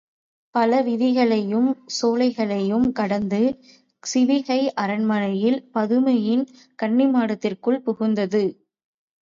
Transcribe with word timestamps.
பல 0.55 0.81
வீதிகளையும் 0.81 1.67
சோலைகளையும் 1.95 2.91
கடந்து, 2.91 3.41
சிவிகை 4.03 4.59
அரண்மனையில் 4.75 5.69
பதுமையின் 5.73 6.43
கன்னிமாடத்திற்குள் 6.79 7.79
புகுந்தது. 7.79 8.43